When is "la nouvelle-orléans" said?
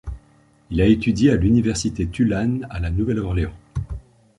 2.79-3.53